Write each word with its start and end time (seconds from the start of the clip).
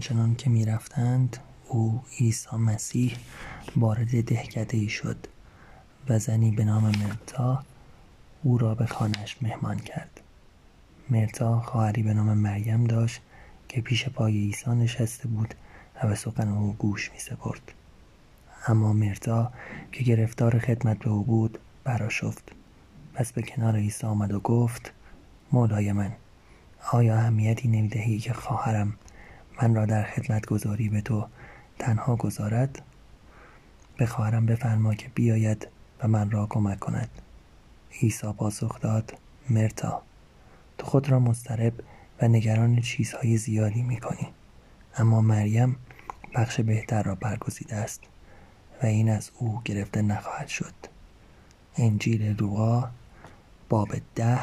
همچنان 0.00 0.34
که 0.34 0.50
می‌رفتند 0.50 1.36
او 1.68 2.02
عیسی 2.20 2.56
مسیح 2.56 3.16
وارد 3.76 4.24
دهکده 4.24 4.76
ای 4.76 4.88
شد 4.88 5.26
و 6.08 6.18
زنی 6.18 6.50
به 6.50 6.64
نام 6.64 6.84
مرتا 6.84 7.64
او 8.42 8.58
را 8.58 8.74
به 8.74 8.86
خانهاش 8.86 9.36
مهمان 9.42 9.78
کرد 9.78 10.20
مرتا 11.10 11.60
خواهری 11.60 12.02
به 12.02 12.14
نام 12.14 12.38
مریم 12.38 12.84
داشت 12.84 13.20
که 13.68 13.80
پیش 13.80 14.08
پای 14.08 14.32
عیسی 14.32 14.70
نشسته 14.70 15.28
بود 15.28 15.54
و 16.02 16.08
به 16.08 16.14
سخن 16.14 16.48
او 16.48 16.72
گوش 16.78 17.10
می 17.12 17.18
سپرد. 17.18 17.72
اما 18.66 18.92
مرتا 18.92 19.52
که 19.92 20.04
گرفتار 20.04 20.58
خدمت 20.58 20.98
به 20.98 21.10
او 21.10 21.24
بود 21.24 21.58
براشفت 21.84 22.52
پس 23.14 23.32
به 23.32 23.42
کنار 23.42 23.76
عیسی 23.76 24.06
آمد 24.06 24.32
و 24.32 24.40
گفت 24.40 24.92
مولای 25.52 25.92
من 25.92 26.12
آیا 26.92 27.16
اهمیتی 27.16 27.68
نمی‌دهی 27.68 28.18
که 28.18 28.32
خواهرم 28.32 28.94
من 29.62 29.74
را 29.74 29.86
در 29.86 30.02
خدمت 30.02 30.46
گذاری 30.46 30.88
به 30.88 31.00
تو 31.00 31.26
تنها 31.78 32.16
گذارد. 32.16 32.82
به 33.96 34.06
خواهرم 34.06 34.46
بفرما 34.46 34.94
که 34.94 35.08
بیاید 35.08 35.68
و 36.02 36.08
من 36.08 36.30
را 36.30 36.46
کمک 36.46 36.78
کند. 36.78 37.10
عیسی 38.02 38.32
پاسخ 38.32 38.80
داد 38.80 39.18
مرتا 39.50 40.02
تو 40.78 40.86
خود 40.86 41.10
را 41.10 41.18
مضطرب 41.18 41.72
و 42.22 42.28
نگران 42.28 42.80
چیزهای 42.80 43.36
زیادی 43.36 43.82
می 43.82 44.00
کنی 44.00 44.28
اما 44.96 45.20
مریم 45.20 45.76
بخش 46.34 46.60
بهتر 46.60 47.02
را 47.02 47.14
برگزیده 47.14 47.76
است 47.76 48.00
و 48.82 48.86
این 48.86 49.10
از 49.10 49.30
او 49.38 49.60
گرفته 49.64 50.02
نخواهد 50.02 50.48
شد. 50.48 50.74
انجیل 51.76 52.22
لوقا 52.22 52.88
باب 53.68 53.88
ده 54.14 54.40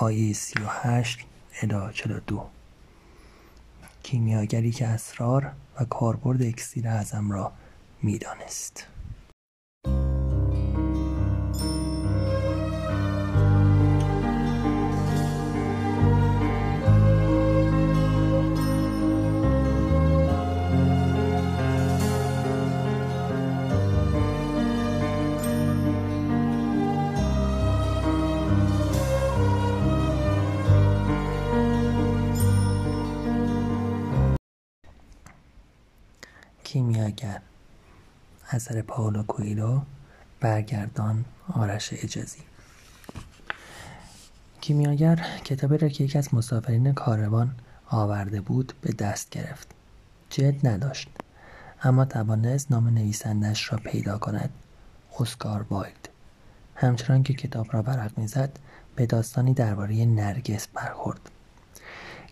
آیه 0.00 0.32
سی 0.32 0.62
و 0.62 0.66
هشت 0.68 1.20
الی 1.62 1.92
چلو 1.92 2.20
دو. 2.26 2.51
کیمیاگری 4.02 4.70
که 4.70 4.86
اسرار 4.86 5.52
و 5.80 5.84
کاربرد 5.84 6.42
اکسیر 6.42 6.88
اعظم 6.88 7.30
را 7.30 7.52
می‌دانست. 8.02 8.86
کیمیاگر 37.16 37.42
اثر 38.50 38.82
پاولو 38.82 39.22
کویلو 39.22 39.80
برگردان 40.40 41.24
آرش 41.52 41.92
حجازی. 41.92 42.42
کیمیاگر 44.60 45.26
کتابی 45.44 45.78
را 45.78 45.88
که 45.88 46.04
یکی 46.04 46.18
از 46.18 46.34
مسافرین 46.34 46.92
کاروان 46.92 47.54
آورده 47.86 48.40
بود 48.40 48.72
به 48.80 48.92
دست 48.92 49.30
گرفت. 49.30 49.68
جلد 50.30 50.66
نداشت 50.66 51.08
اما 51.82 52.04
توانست 52.04 52.70
نام 52.70 52.88
نویسندش 52.88 53.72
را 53.72 53.78
پیدا 53.78 54.18
کند. 54.18 54.50
اسکار 55.20 55.66
وایلد. 55.70 56.08
همچنان 56.74 57.22
که 57.22 57.34
کتاب 57.34 57.66
را 57.72 57.82
ورق 57.82 58.18
می‌زد 58.18 58.58
به 58.96 59.06
داستانی 59.06 59.54
درباره 59.54 60.04
نرگس 60.04 60.68
برخورد. 60.68 61.20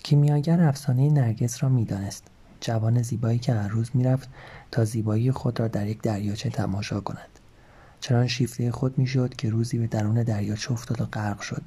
کیمیاگر 0.03 0.61
افسانه 0.61 1.11
نرگس 1.11 1.63
را 1.63 1.69
می‌دانست. 1.69 2.25
جوان 2.61 3.03
زیبایی 3.03 3.39
که 3.39 3.55
هر 3.55 3.69
روز 3.69 3.91
می‌رفت 3.95 4.29
تا 4.71 4.85
زیبایی 4.85 5.33
خود 5.33 5.61
را 5.61 5.69
در 5.69 5.87
یک 5.87 6.03
دریاچه 6.03 6.51
تماشا 6.51 7.01
کند. 7.01 7.29
چنان 8.01 8.27
شیفته 8.27 8.73
خود 8.73 8.99
می‌شد 8.99 9.35
که 9.35 9.51
روزی 9.51 9.79
به 9.79 9.87
درون 9.87 10.23
دریاچه 10.23 10.73
افتاد 10.73 11.01
و 11.01 11.05
غرق 11.05 11.41
شد. 11.41 11.63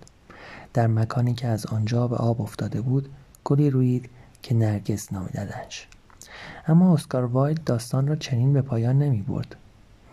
در 0.73 0.87
مکانی 0.87 1.33
که 1.33 1.47
از 1.47 1.65
آنجا 1.65 2.07
به 2.07 2.15
آب 2.15 2.41
افتاده 2.41 2.81
بود 2.81 3.09
گلی 3.43 3.69
روید 3.69 4.09
که 4.41 4.55
نرگس 4.55 5.13
نامیدندش 5.13 5.87
اما 6.67 6.93
اسکار 6.93 7.25
وایلد 7.25 7.63
داستان 7.63 8.07
را 8.07 8.15
چنین 8.15 8.53
به 8.53 8.61
پایان 8.61 8.99
نمی 8.99 9.21
برد 9.21 9.55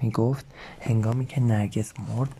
می 0.02 0.10
گفت 0.10 0.46
هنگامی 0.80 1.26
که 1.26 1.40
نرگس 1.40 1.92
مرد 2.08 2.30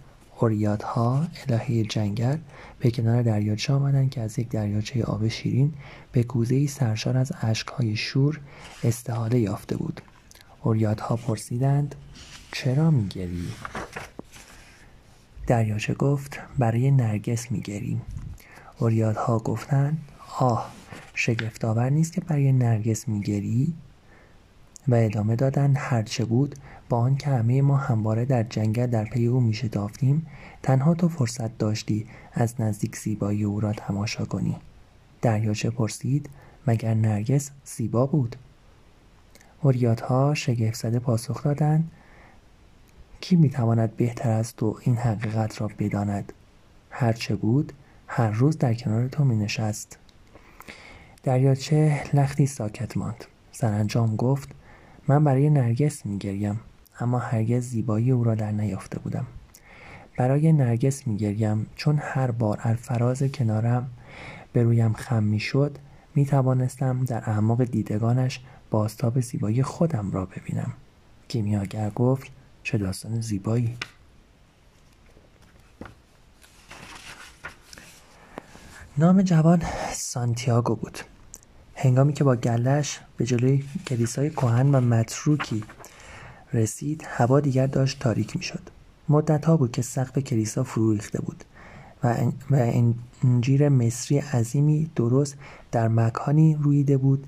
اوریادها 0.40 1.26
الهه 1.48 1.82
جنگل 1.82 2.38
به 2.78 2.90
کنار 2.90 3.22
دریاچه 3.22 3.72
آمدند 3.72 4.10
که 4.10 4.20
از 4.20 4.38
یک 4.38 4.48
دریاچه 4.48 5.04
آب 5.04 5.28
شیرین 5.28 5.72
به 6.12 6.24
ای 6.50 6.66
سرشار 6.66 7.16
از 7.16 7.32
اشکهای 7.40 7.96
شور 7.96 8.40
استحاله 8.84 9.40
یافته 9.40 9.76
بود. 9.76 10.00
اوریادها 10.62 11.16
پرسیدند 11.16 11.94
چرا 12.52 12.90
میگری؟ 12.90 13.48
دریاچه 15.46 15.94
گفت 15.94 16.40
برای 16.58 16.90
نرگس 16.90 17.52
میگریم 17.52 18.02
اوریادها 18.78 19.38
گفتند 19.38 19.98
آه 20.38 20.72
شگفتآور 21.14 21.90
نیست 21.90 22.12
که 22.12 22.20
برای 22.20 22.52
نرگس 22.52 23.08
میگری؟ 23.08 23.74
و 24.90 24.94
ادامه 24.94 25.36
دادند 25.36 25.76
هرچه 25.78 26.24
بود 26.24 26.54
با 26.88 26.98
آنکه 26.98 27.30
همه 27.30 27.62
ما 27.62 27.76
همواره 27.76 28.24
در 28.24 28.42
جنگل 28.42 28.86
در 28.86 29.04
پی 29.04 29.26
او 29.26 29.40
میشتافتیم 29.40 30.26
تنها 30.62 30.94
تو 30.94 31.08
فرصت 31.08 31.58
داشتی 31.58 32.06
از 32.32 32.60
نزدیک 32.60 32.96
زیبایی 32.96 33.44
او 33.44 33.60
را 33.60 33.72
تماشا 33.72 34.24
کنی. 34.24 34.56
دریاچه 35.22 35.70
پرسید؟ 35.70 36.30
مگر 36.66 36.94
نرگس 36.94 37.50
زیبا 37.64 38.06
بود؟ 38.06 38.36
اوریادها 39.62 40.34
شگفت 40.34 40.74
زده 40.74 40.98
پاسخ 40.98 41.42
دادند 41.42 41.90
کی 43.20 43.36
می‌تواند 43.36 43.96
بهتر 43.96 44.30
از 44.30 44.56
تو 44.56 44.78
این 44.82 44.96
حقیقت 44.96 45.60
را 45.60 45.70
بداند؟ 45.78 46.32
هرچه 46.90 47.36
بود 47.36 47.72
هر 48.06 48.30
روز 48.30 48.58
در 48.58 48.74
کنار 48.74 49.08
تو 49.08 49.24
می 49.24 49.36
نشست 49.36 49.98
دریاچه 51.22 52.02
لختی 52.14 52.46
ساکت 52.46 52.96
ماند. 52.96 53.24
سرانجام 53.52 54.16
گفت 54.16 54.48
من 55.10 55.24
برای 55.24 55.50
نرگس 55.50 56.06
میگریم 56.06 56.60
اما 57.00 57.18
هرگز 57.18 57.64
زیبایی 57.64 58.10
او 58.10 58.24
را 58.24 58.34
در 58.34 58.52
نیافته 58.52 58.98
بودم. 58.98 59.26
برای 60.16 60.52
نرگس 60.52 61.06
میگریم 61.06 61.66
چون 61.76 61.98
هر 62.02 62.30
بار 62.30 62.58
الفراز 62.62 63.22
کنارم 63.22 63.90
به 64.52 64.62
رویم 64.62 64.92
خم 64.92 65.22
می‌شد 65.22 65.78
می 66.14 66.26
توانستم 66.26 67.04
در 67.04 67.30
اعماق 67.30 67.64
دیدگانش 67.64 68.40
باستاب 68.70 69.20
زیبایی 69.20 69.62
خودم 69.62 70.10
را 70.10 70.26
ببینم. 70.26 70.72
کیمیاگر 71.28 71.90
گفت 71.90 72.26
چه 72.62 72.78
داستان 72.78 73.20
زیبایی. 73.20 73.76
نام 78.98 79.22
جوان 79.22 79.62
سانتیاگو 79.92 80.74
بود. 80.74 80.98
هنگامی 81.82 82.12
که 82.12 82.24
با 82.24 82.36
گلش 82.36 83.00
به 83.16 83.24
جلوی 83.24 83.64
کلیسای 83.86 84.30
کهن 84.30 84.74
و 84.74 84.80
متروکی 84.80 85.64
رسید 86.52 87.04
هوا 87.06 87.40
دیگر 87.40 87.66
داشت 87.66 87.98
تاریک 87.98 88.36
می‌شد. 88.36 88.60
مدتها 89.08 89.56
بود 89.56 89.72
که 89.72 89.82
سقف 89.82 90.18
کلیسا 90.18 90.64
فرو 90.64 90.92
ریخته 90.92 91.20
بود 91.20 91.44
و 92.02 92.14
انجیر 93.24 93.68
مصری 93.68 94.18
عظیمی 94.18 94.90
درست 94.96 95.36
در 95.72 95.88
مکانی 95.88 96.54
رویده 96.54 96.96
بود 96.96 97.26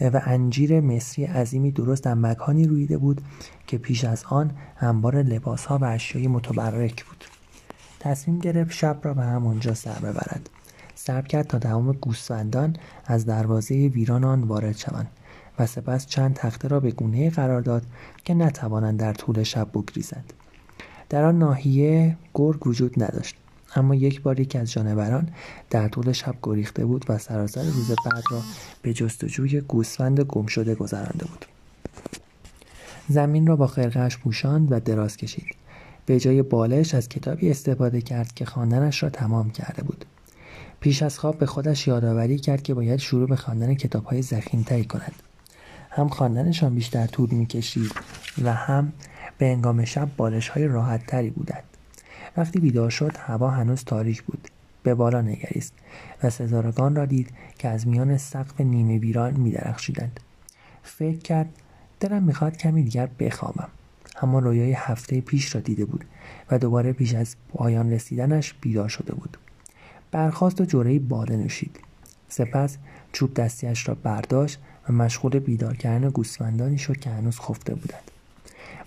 و 0.00 0.20
انجیر 0.24 0.80
مصری 0.80 1.24
عظیمی 1.24 1.70
درست 1.70 2.04
در 2.04 2.14
مکانی 2.14 2.64
رویده 2.64 2.98
بود 2.98 3.20
که 3.66 3.78
پیش 3.78 4.04
از 4.04 4.24
آن 4.24 4.50
انبار 4.80 5.22
لباس 5.22 5.66
ها 5.66 5.78
و 5.78 5.84
اشیای 5.84 6.28
متبرک 6.28 7.04
بود. 7.04 7.24
تصمیم 8.00 8.38
گرفت 8.38 8.72
شب 8.72 8.98
را 9.02 9.14
به 9.14 9.22
همانجا 9.22 9.74
سر 9.74 9.98
ببرد. 9.98 10.50
صبر 11.06 11.26
کرد 11.26 11.46
تا 11.46 11.58
تمام 11.58 11.92
گوسفندان 11.92 12.76
از 13.06 13.26
دروازه 13.26 13.74
ویران 13.74 14.24
آن 14.24 14.42
وارد 14.42 14.76
شوند 14.76 15.10
و 15.58 15.66
سپس 15.66 16.06
چند 16.06 16.34
تخته 16.34 16.68
را 16.68 16.80
به 16.80 16.90
گونه 16.90 17.30
قرار 17.30 17.60
داد 17.60 17.82
که 18.24 18.34
نتوانند 18.34 19.00
در 19.00 19.12
طول 19.12 19.42
شب 19.42 19.68
بگریزند. 19.74 20.32
در 21.08 21.24
آن 21.24 21.38
ناحیه 21.38 22.16
گرگ 22.34 22.66
وجود 22.66 23.02
نداشت 23.02 23.36
اما 23.76 23.94
یک 23.94 24.22
بار 24.22 24.40
یکی 24.40 24.58
از 24.58 24.72
جانوران 24.72 25.28
در 25.70 25.88
طول 25.88 26.12
شب 26.12 26.34
گریخته 26.42 26.84
بود 26.84 27.04
و 27.08 27.18
سراسر 27.18 27.62
روز 27.62 27.88
بعد 27.90 28.24
را 28.30 28.40
به 28.82 28.92
جستجوی 28.92 29.60
گوسفند 29.60 30.20
گم 30.20 30.46
شده 30.46 30.74
گذرانده 30.74 31.24
بود. 31.24 31.44
زمین 33.08 33.46
را 33.46 33.56
با 33.56 33.66
خرقهاش 33.66 34.18
پوشاند 34.18 34.72
و 34.72 34.80
دراز 34.80 35.16
کشید. 35.16 35.56
به 36.06 36.20
جای 36.20 36.42
بالش 36.42 36.94
از 36.94 37.08
کتابی 37.08 37.50
استفاده 37.50 38.00
کرد 38.00 38.34
که 38.34 38.44
خواندنش 38.44 39.02
را 39.02 39.10
تمام 39.10 39.50
کرده 39.50 39.82
بود. 39.82 40.04
پیش 40.84 41.02
از 41.02 41.18
خواب 41.18 41.38
به 41.38 41.46
خودش 41.46 41.86
یادآوری 41.86 42.38
کرد 42.38 42.62
که 42.62 42.74
باید 42.74 43.00
شروع 43.00 43.28
به 43.28 43.36
خواندن 43.36 43.74
کتابهای 43.74 44.22
ضخیمتری 44.22 44.84
کند. 44.84 45.12
هم 45.90 46.08
خواندنشان 46.08 46.74
بیشتر 46.74 47.06
طول 47.06 47.30
می‌کشید 47.30 47.92
و 48.42 48.52
هم 48.52 48.92
به 49.38 49.46
انگام 49.46 49.84
شب 49.84 50.08
بالش 50.16 50.48
های 50.48 50.66
راحت 50.66 51.06
تری 51.06 51.30
بودند. 51.30 51.62
وقتی 52.36 52.60
بیدار 52.60 52.90
شد 52.90 53.16
هوا 53.16 53.50
هنوز 53.50 53.84
تاریک 53.84 54.22
بود 54.22 54.48
به 54.82 54.94
بالا 54.94 55.20
نگریست 55.20 55.72
و 56.22 56.30
سزارگان 56.30 56.96
را 56.96 57.06
دید 57.06 57.30
که 57.58 57.68
از 57.68 57.88
میان 57.88 58.18
سقف 58.18 58.60
نیمه 58.60 58.98
ویران 58.98 59.34
میدرخشیدند. 59.34 60.20
فکر 60.82 61.18
کرد 61.18 61.48
دلم 62.00 62.22
می‌خواد 62.22 62.56
کمی 62.56 62.82
دیگر 62.82 63.08
بخوابم. 63.18 63.68
اما 64.22 64.38
رویای 64.38 64.72
هفته 64.72 65.20
پیش 65.20 65.54
را 65.54 65.60
دیده 65.60 65.84
بود 65.84 66.04
و 66.50 66.58
دوباره 66.58 66.92
پیش 66.92 67.14
از 67.14 67.36
پایان 67.54 67.92
رسیدنش 67.92 68.54
بیدار 68.60 68.88
شده 68.88 69.14
بود. 69.14 69.36
برخواست 70.14 70.60
و 70.60 70.64
جورهای 70.64 70.98
باده 70.98 71.36
نوشید. 71.36 71.80
سپس 72.28 72.76
چوب 73.12 73.34
دستیش 73.34 73.88
را 73.88 73.96
برداشت 74.02 74.58
و 74.88 74.92
مشغول 74.92 75.38
بیدار 75.38 75.76
کردن 75.76 76.08
گوسفندانی 76.08 76.78
شد 76.78 76.96
که 76.96 77.10
هنوز 77.10 77.40
خفته 77.40 77.74
بودند. 77.74 78.10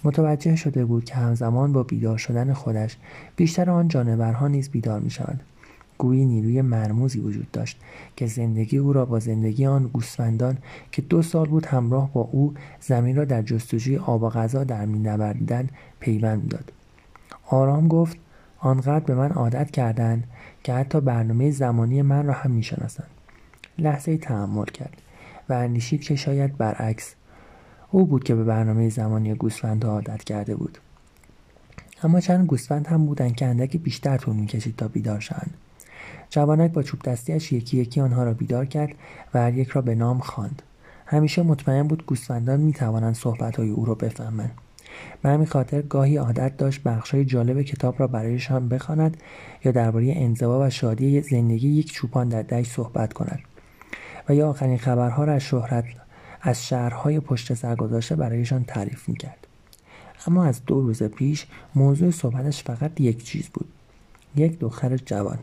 متوجه 0.04 0.56
شده 0.56 0.86
بود 0.86 1.06
که 1.06 1.16
همزمان 1.16 1.74
با 1.74 1.84
بیدار 1.84 2.18
شدن 2.18 2.54
خودش 2.54 2.98
بیشتر 3.36 3.70
آن 3.70 3.88
جانورها 3.88 4.48
نیز 4.48 4.70
بیدار 4.70 5.00
می 5.00 5.10
شود. 5.10 5.40
گویی 5.98 6.26
نیروی 6.26 6.62
مرموزی 6.62 7.20
وجود 7.20 7.52
داشت 7.52 7.80
که 8.16 8.28
زندگی 8.28 8.78
او 8.78 8.94
را 8.94 9.06
با 9.06 9.20
زندگی 9.20 9.66
آن 9.66 9.88
گوسفندان 9.88 10.58
که 10.92 11.02
دو 11.02 11.22
سال 11.22 11.46
بود 11.46 11.66
همراه 11.66 12.14
با 12.14 12.22
او 12.32 12.54
زمین 12.82 13.16
را 13.16 13.26
در 13.26 13.42
جستجوی 13.42 13.98
آب 13.98 14.24
و 14.24 14.30
غذا 14.30 14.64
در 14.64 14.86
مینوردیدند 14.86 15.72
پیوند 16.00 16.50
داد. 16.50 16.72
آرام 17.48 17.88
گفت 17.88 18.18
آنقدر 18.60 19.06
به 19.06 19.16
من 19.16 19.30
عادت 19.30 19.72
کردند 19.72 20.24
که 20.68 20.74
حتی 20.74 21.02
برنامه 21.02 21.52
زمانی 21.52 22.02
من 22.02 22.26
را 22.26 22.34
هم 22.34 22.52
می‌شناسند. 22.52 23.08
لحظه 23.78 24.18
تحمل 24.18 24.66
کرد 24.66 25.02
و 25.50 25.54
اندیشید 25.54 26.02
که 26.02 26.16
شاید 26.16 26.58
برعکس 26.58 27.16
او 27.92 28.06
بود 28.06 28.24
که 28.24 28.36
به 28.36 28.44
برنامه 28.44 28.90
زمانی 28.90 29.34
گوسفند 29.34 29.86
عادت 29.86 30.24
کرده 30.24 30.56
بود. 30.56 30.78
اما 32.04 32.20
چند 32.20 32.48
گوسفند 32.48 32.88
هم 32.88 33.06
بودند 33.06 33.36
که 33.36 33.46
اندکی 33.46 33.78
بیشتر 33.78 34.18
طول 34.18 34.36
می‌کشید 34.36 34.76
تا 34.76 34.88
بیدار 34.88 35.20
شوند. 35.20 35.54
جوانک 36.30 36.72
با 36.72 36.84
چوب 36.84 37.02
دستیش 37.02 37.52
یکی 37.52 37.78
یکی 37.78 38.02
آنها 38.02 38.24
را 38.24 38.34
بیدار 38.34 38.66
کرد 38.66 38.96
و 39.34 39.40
هر 39.40 39.54
یک 39.54 39.68
را 39.68 39.82
به 39.82 39.96
نام 39.96 40.20
خواند. 40.20 40.62
همیشه 41.06 41.44
مطمئن 41.44 41.88
بود 41.88 42.06
گوسفندان 42.06 42.60
می‌توانند 42.60 43.16
صحبتهای 43.16 43.70
او 43.70 43.86
را 43.86 43.96
بفهمند. 43.96 44.52
به 45.22 45.30
همین 45.30 45.48
خاطر 45.48 45.82
گاهی 45.82 46.18
عادت 46.18 46.58
داشت 46.58 46.84
بخشهای 46.84 47.26
جالب 47.26 47.62
کتاب 47.62 48.00
را 48.00 48.08
برایشان 48.08 48.70
بخواند 48.70 49.18
یا 49.66 49.72
درباره 49.72 50.14
انزوا 50.16 50.68
و 50.68 50.70
شادی 50.70 51.22
زندگی 51.22 51.70
یک 51.70 51.92
چوپان 51.92 52.30
در 52.30 52.42
دشت 52.42 52.72
صحبت 52.72 53.14
کند 53.14 53.40
و 54.30 54.36
یا 54.36 54.50
آخرین 54.50 54.78
خبرها 54.78 55.24
را 55.24 55.34
از 55.34 55.42
شهرت 55.42 55.86
از 56.42 56.68
شهرهای 56.68 57.20
پشت 57.20 57.54
سر 57.54 57.76
گذاشته 57.76 58.16
برایشان 58.16 58.64
تعریف 58.64 59.10
می‌کرد. 59.10 59.48
اما 60.28 60.46
از 60.46 60.66
دو 60.66 60.82
روز 60.82 61.04
پیش 61.04 61.46
موضوع 61.76 62.12
صحبتش 62.12 62.64
فقط 62.64 63.02
یک 63.02 63.24
چیز 63.24 63.50
بود. 63.50 63.68
یک 64.36 64.60
دختر 64.60 64.98
جوان. 64.98 65.40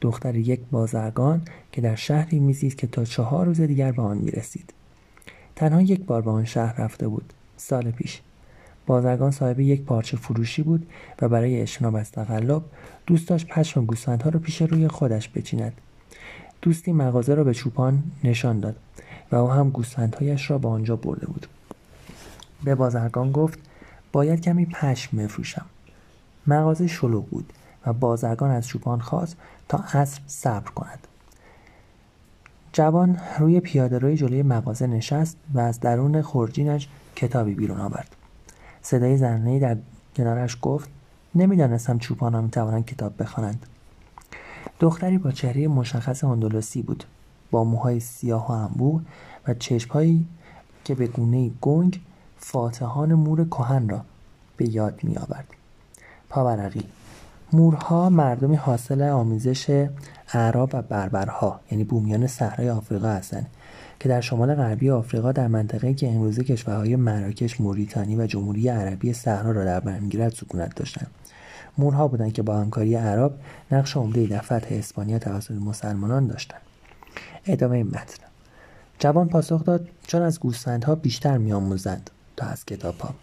دختر 0.00 0.36
یک 0.36 0.60
بازرگان 0.70 1.42
که 1.72 1.80
در 1.80 1.94
شهری 1.94 2.38
میزید 2.38 2.74
که 2.74 2.86
تا 2.86 3.04
چهار 3.04 3.46
روز 3.46 3.60
دیگر 3.60 3.92
به 3.92 4.02
آن 4.02 4.18
می‌رسید. 4.18 4.72
تنها 5.56 5.82
یک 5.82 6.04
بار 6.04 6.22
به 6.22 6.30
آن 6.30 6.44
شهر 6.44 6.80
رفته 6.80 7.08
بود. 7.08 7.32
سال 7.56 7.90
پیش. 7.90 8.20
بازرگان 8.88 9.30
صاحب 9.30 9.60
یک 9.60 9.82
پارچه 9.82 10.16
فروشی 10.16 10.62
بود 10.62 10.86
و 11.22 11.28
برای 11.28 11.62
اشناب 11.62 11.94
از 11.94 12.12
تقلب 12.12 12.62
دوست 13.06 13.28
داشت 13.28 13.48
پشم 13.48 13.84
گوسفندها 13.84 14.30
را 14.30 14.40
پیش 14.40 14.62
روی 14.62 14.88
خودش 14.88 15.28
بچیند. 15.28 15.72
دوستی 16.62 16.92
مغازه 16.92 17.34
را 17.34 17.44
به 17.44 17.54
چوپان 17.54 18.02
نشان 18.24 18.60
داد 18.60 18.76
و 19.32 19.36
او 19.36 19.50
هم 19.50 19.70
گوسفندهایش 19.70 20.50
را 20.50 20.58
به 20.58 20.68
آنجا 20.68 20.96
برده 20.96 21.26
بود. 21.26 21.46
به 22.64 22.74
بازرگان 22.74 23.32
گفت 23.32 23.58
باید 24.12 24.40
کمی 24.40 24.66
پشم 24.66 25.16
بفروشم. 25.16 25.66
مغازه 26.46 26.86
شلوغ 26.86 27.26
بود 27.28 27.52
و 27.86 27.92
بازرگان 27.92 28.50
از 28.50 28.68
چوپان 28.68 29.00
خواست 29.00 29.36
تا 29.68 29.78
عصر 29.78 30.20
صبر 30.26 30.70
کند. 30.70 31.06
جوان 32.72 33.20
روی 33.38 33.60
پیاده 33.60 33.98
روی 33.98 34.16
جلوی 34.16 34.42
مغازه 34.42 34.86
نشست 34.86 35.36
و 35.54 35.60
از 35.60 35.80
درون 35.80 36.22
خورجینش 36.22 36.88
کتابی 37.16 37.54
بیرون 37.54 37.80
آورد. 37.80 38.17
صدای 38.88 39.16
زنانهای 39.16 39.58
در 39.58 39.76
کنارش 40.16 40.58
گفت 40.62 40.88
نمی‌دانستم 41.34 41.98
چوپان 41.98 42.44
می 42.44 42.50
توانند 42.50 42.86
کتاب 42.86 43.22
بخوانند 43.22 43.66
دختری 44.80 45.18
با 45.18 45.30
چهره 45.30 45.68
مشخص 45.68 46.24
اندلسی 46.24 46.82
بود 46.82 47.04
با 47.50 47.64
موهای 47.64 48.00
سیاه 48.00 48.48
و 48.48 48.52
انبوه 48.52 49.02
و 49.48 49.54
چشمهایی 49.54 50.26
که 50.84 50.94
به 50.94 51.06
گونه 51.06 51.50
گنگ 51.60 52.00
فاتحان 52.38 53.14
مور 53.14 53.44
کهن 53.44 53.88
را 53.88 54.04
به 54.56 54.68
یاد 54.68 55.00
می 55.02 55.16
آورد. 55.16 55.46
پاورقی 56.28 56.82
مورها 57.52 58.10
مردمی 58.10 58.56
حاصل 58.56 59.02
آمیزش 59.02 59.88
اعراب 60.32 60.70
و 60.72 60.82
بربرها 60.82 61.60
یعنی 61.70 61.84
بومیان 61.84 62.26
صحرای 62.26 62.70
آفریقا 62.70 63.08
هستند 63.08 63.46
که 64.00 64.08
در 64.08 64.20
شمال 64.20 64.54
غربی 64.54 64.90
آفریقا 64.90 65.32
در 65.32 65.48
منطقه 65.48 65.94
که 65.94 66.08
امروزه 66.08 66.44
کشورهای 66.44 66.96
مراکش 66.96 67.60
موریتانی 67.60 68.16
و 68.16 68.26
جمهوری 68.26 68.68
عربی 68.68 69.12
صحرا 69.12 69.50
را 69.52 69.64
در 69.64 69.80
بر 69.80 69.98
می‌گیرد 69.98 70.32
سکونت 70.32 70.74
داشتند. 70.74 71.10
مورها 71.78 72.08
بودند 72.08 72.32
که 72.32 72.42
با 72.42 72.56
همکاری 72.56 72.94
عرب 72.94 73.34
نقش 73.72 73.96
عمدهای 73.96 74.26
در 74.26 74.40
فتح 74.40 74.68
اسپانیا 74.70 75.18
توسط 75.18 75.54
مسلمانان 75.54 76.26
داشتند. 76.26 76.60
ادامه 77.46 77.84
متن. 77.84 78.24
جوان 78.98 79.28
پاسخ 79.28 79.64
داد 79.64 79.88
چون 80.06 80.22
از 80.22 80.40
گوسفندها 80.40 80.94
بیشتر 80.94 81.38
میآموزند 81.38 82.10
تا 82.36 82.46
از 82.46 82.64
کتابها. 82.64 83.14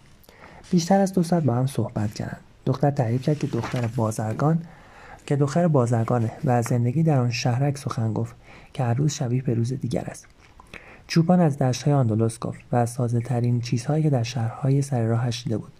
بیشتر 0.70 1.00
از 1.00 1.12
دو 1.12 1.22
ساعت 1.22 1.42
با 1.42 1.54
هم 1.54 1.66
صحبت 1.66 2.14
کردند. 2.14 2.40
دختر 2.66 2.90
تعریف 2.90 3.22
کرد 3.22 3.38
که 3.38 3.46
دختر 3.46 3.86
بازرگان 3.96 4.62
که 5.26 5.36
دختر 5.36 5.68
بازرگانه 5.68 6.30
و 6.44 6.50
از 6.50 6.64
زندگی 6.64 7.02
در 7.02 7.18
آن 7.18 7.30
شهرک 7.30 7.78
سخن 7.78 8.12
گفت 8.12 8.34
که 8.72 8.84
هر 8.84 8.94
روز 8.94 9.12
شبیه 9.12 9.42
به 9.42 9.54
روز 9.54 9.72
دیگر 9.72 10.04
است. 10.04 10.26
چوپان 11.06 11.40
از 11.40 11.58
دشتهای 11.58 11.94
آندلس 11.94 12.38
گفت 12.38 12.60
و 12.72 12.76
از 12.76 12.94
تازه 12.94 13.20
ترین 13.20 13.60
چیزهایی 13.60 14.02
که 14.02 14.10
در 14.10 14.22
شهرهای 14.22 14.82
سر 14.82 15.02
راهش 15.02 15.42
دیده 15.42 15.58
بود. 15.58 15.72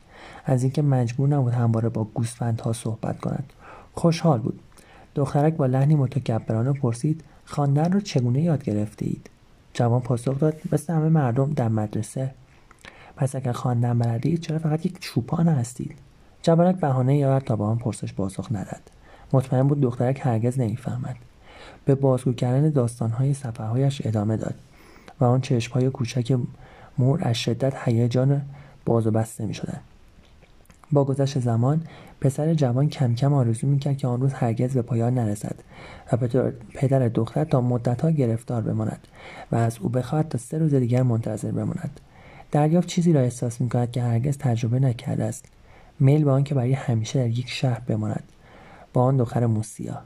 از 0.45 0.63
اینکه 0.63 0.83
مجبور 0.83 1.29
نبود 1.29 1.53
همواره 1.53 1.89
با 1.89 2.05
گوسفندها 2.05 2.73
صحبت 2.73 3.21
کند. 3.21 3.53
خوشحال 3.95 4.39
بود. 4.39 4.61
دخترک 5.15 5.55
با 5.55 5.67
لحنی 5.67 5.95
متکبرانه 5.95 6.73
پرسید 6.73 7.25
خواندن 7.45 7.93
را 7.93 8.01
چگونه 8.01 8.43
یاد 8.43 8.65
گرفته 8.65 9.07
اید 9.07 9.31
جوان 9.75 10.01
پاسخ 10.01 10.39
داد 10.39 10.55
مثل 10.73 10.93
همه 10.93 11.09
مردم 11.09 11.53
در 11.53 11.69
مدرسه. 11.69 12.31
پس 13.17 13.35
اگر 13.37 13.53
خواندن 13.53 13.99
بلدید 13.99 14.41
چرا 14.41 14.59
فقط 14.59 14.87
یک 14.87 14.99
چوپان 15.01 15.49
هستید؟ 15.49 15.95
جوانک 16.43 16.77
بهانه 16.77 17.17
یاورد 17.17 17.45
تا 17.45 17.57
با 17.57 17.67
آن 17.67 17.79
پرسش 17.79 18.13
پاسخ 18.13 18.49
نداد 18.53 18.91
مطمئن 19.33 19.69
بود 19.69 19.81
دخترک 19.81 20.21
هرگز 20.23 20.61
نمی‌فهمد. 20.61 21.17
به 21.85 21.95
بازگو 21.95 22.33
کردن 22.33 22.71
داستانهای 22.71 23.35
سفرهایش 23.35 24.03
ادامه 24.05 24.37
داد. 24.37 24.55
و 25.21 25.25
آن 25.25 25.41
چشمهای 25.41 25.91
کوچک 25.91 26.39
مور 26.99 27.21
از 27.23 27.37
شدت 27.37 27.75
هیجان 27.85 28.43
باز 28.85 29.07
و 29.07 29.11
بسته 29.11 29.47
می 29.47 29.55
شدن. 29.55 29.81
با 30.93 31.05
گذشت 31.05 31.39
زمان 31.39 31.83
پسر 32.21 32.55
جوان 32.55 32.89
کم 32.89 33.15
کم 33.15 33.35
آرزو 33.35 33.67
می‌کرد 33.67 33.97
که 33.97 34.07
آن 34.07 34.21
روز 34.21 34.33
هرگز 34.33 34.75
به 34.75 34.83
پایان 34.83 35.15
نرسد 35.15 35.57
و 36.13 36.17
پدر 36.75 37.09
دختر 37.09 37.45
تا 37.45 37.61
مدتها 37.61 38.11
گرفتار 38.11 38.63
بماند 38.63 39.09
و 39.53 39.57
از 39.57 39.79
او 39.81 39.89
بخواهد 39.89 40.29
تا 40.29 40.39
سه 40.39 40.59
روز 40.59 40.75
دیگر 40.75 41.03
منتظر 41.03 41.51
بماند. 41.51 42.01
دریافت 42.53 42.89
چیزی 42.89 43.13
را 43.13 43.21
احساس 43.21 43.61
می‌کند 43.61 43.91
که 43.91 44.03
هرگز 44.03 44.39
تجربه 44.39 44.79
نکرده 44.79 45.25
است. 45.25 45.45
میل 46.01 46.25
به 46.25 46.31
آنکه 46.31 46.55
برای 46.55 46.73
همیشه 46.73 47.19
در 47.19 47.29
یک 47.29 47.49
شهر 47.49 47.81
بماند. 47.81 48.25
با 48.93 49.03
آن 49.03 49.17
دختر 49.17 49.47
موسیا. 49.47 50.03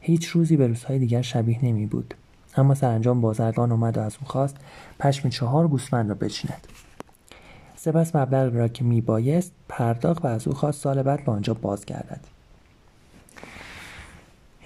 هیچ 0.00 0.26
روزی 0.26 0.56
به 0.56 0.66
روزهای 0.66 0.98
دیگر 0.98 1.22
شبیه 1.22 1.64
نمی 1.64 1.86
بود 1.86 2.14
اما 2.56 2.74
سرانجام 2.74 3.20
بازرگان 3.20 3.72
اومد 3.72 3.98
و 3.98 4.00
از 4.00 4.16
او 4.20 4.26
خواست 4.26 4.56
پشم 4.98 5.28
چهار 5.28 5.68
گوسفند 5.68 6.08
را 6.08 6.14
بچیند. 6.14 6.66
سپس 7.76 8.16
مبلغ 8.16 8.56
را 8.56 8.68
که 8.68 8.84
میبایست 8.84 9.52
پرداخت 9.68 10.24
و 10.24 10.28
از 10.28 10.48
او 10.48 10.54
خواست 10.54 10.80
سال 10.80 11.02
بعد 11.02 11.24
به 11.24 11.32
آنجا 11.32 11.54
بازگردد. 11.54 12.20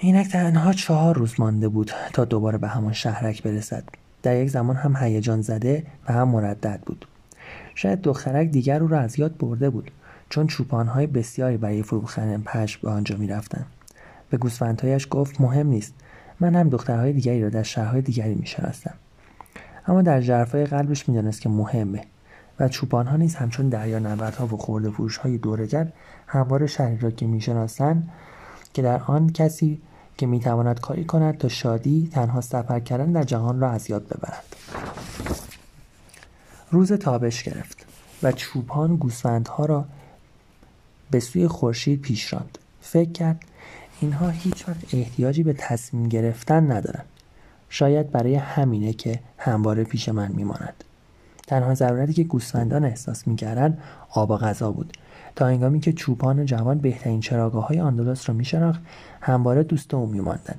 اینک 0.01 0.29
تنها 0.29 0.73
چهار 0.73 1.17
روز 1.17 1.41
مانده 1.41 1.69
بود 1.69 1.93
تا 2.13 2.25
دوباره 2.25 2.59
به 2.59 2.69
همان 2.69 2.93
شهرک 2.93 3.43
برسد. 3.43 3.85
در 4.23 4.37
یک 4.37 4.51
زمان 4.51 4.77
هم 4.77 4.97
هیجان 4.97 5.43
زده 5.43 5.87
و 6.09 6.13
هم 6.13 6.29
مردد 6.29 6.81
بود. 6.87 7.07
شاید 7.75 8.01
دخترک 8.01 8.49
دیگر 8.49 8.83
او 8.83 8.89
را 8.89 9.01
از 9.01 9.19
یاد 9.19 9.37
برده 9.39 9.71
بود 9.71 9.91
چون 10.29 10.47
چوپانهای 10.47 11.07
بسیاری 11.07 11.57
برای 11.57 11.83
فروختن 11.83 12.43
پشم 12.43 12.81
به 12.83 12.91
آنجا 12.91 13.17
می‌رفتند. 13.17 13.67
به 14.31 14.37
گوسفندهایش 14.37 15.07
گفت 15.11 15.41
مهم 15.41 15.67
نیست. 15.67 15.95
من 16.41 16.55
هم 16.55 16.69
دخترهای 16.69 17.13
دیگری 17.13 17.43
را 17.43 17.49
در 17.49 17.63
شهرهای 17.63 18.03
دیگری 18.03 18.35
می‌شناسم. 18.35 18.95
اما 19.87 20.03
در 20.03 20.21
جرفای 20.21 20.67
قلبش 20.67 21.09
می‌دانست 21.09 21.41
که 21.41 21.49
مهمه 21.49 22.05
و 22.61 22.69
چوپانها 22.69 23.17
نیز 23.17 23.35
همچون 23.35 23.69
دریا 23.69 23.99
نبردها 23.99 24.47
و 24.47 24.57
خورده 24.57 24.91
فروش 24.91 25.17
های 25.17 25.39
دورگر 25.39 25.93
همواره 26.27 26.67
شهری 26.67 26.99
را 26.99 27.11
که 27.11 27.27
می‌شناسند 27.27 28.09
که 28.75 28.83
در 28.83 29.03
آن 29.03 29.33
کسی 29.33 29.81
که 30.19 30.27
می‌تواند 30.27 30.81
کاری 30.81 31.05
کند 31.05 31.39
تا 31.39 31.49
شادی 31.49 32.09
تنها 32.13 32.41
سفر 32.41 32.81
کردن 32.81 33.13
در 33.13 33.23
جهان 33.23 33.61
را 33.61 33.71
از 33.71 33.91
یاد 33.91 34.09
ببرد. 34.09 34.57
روز 36.71 36.93
تابش 36.93 37.43
گرفت 37.43 37.87
و 38.23 38.33
چوپان 38.33 38.97
گوسفندها 38.97 39.65
را 39.65 39.85
به 41.11 41.21
سوی 41.21 41.49
خورشید 41.49 42.01
پیش 42.01 42.33
راند. 42.33 42.59
فکر 42.81 43.13
کرد 43.13 43.45
اینها 44.01 44.29
هیچ 44.29 44.69
وقت 44.69 44.95
احتیاجی 44.95 45.43
به 45.43 45.53
تصمیم 45.53 46.09
گرفتن 46.09 46.73
ندارند 46.73 47.07
شاید 47.69 48.11
برای 48.11 48.35
همینه 48.35 48.93
که 48.93 49.21
همواره 49.39 49.85
پیش 49.85 50.09
من 50.09 50.33
میماند. 50.33 50.85
تنها 51.47 51.75
ضرورتی 51.75 52.13
که 52.13 52.25
گوسفندان 52.25 52.85
احساس 52.85 53.29
می‌کردند 53.29 53.79
آب 54.11 54.31
و 54.31 54.37
غذا 54.37 54.73
بود. 54.73 54.97
تا 55.37 55.47
هنگامی 55.47 55.81
که 55.81 55.93
چوپان 55.93 56.45
جوان 56.47 56.79
بهترین 56.79 57.21
چراگاه 57.21 57.67
های 57.67 57.81
آندلس 57.81 58.29
را 58.29 58.35
میشناخت 58.35 58.81
همواره 59.21 59.63
دوست 59.63 59.95
او 59.95 60.07
میماندند. 60.07 60.59